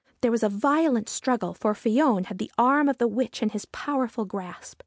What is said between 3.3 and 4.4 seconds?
in his powerful